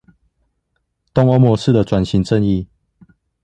[1.13, 2.65] 東歐模式的轉型正義